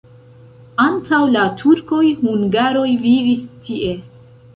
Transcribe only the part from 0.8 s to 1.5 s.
Antaŭ la